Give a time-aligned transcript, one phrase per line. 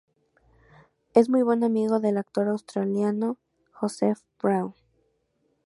[1.13, 3.37] Es muy buen amigo del actor australiano
[3.71, 4.73] Josef Brown.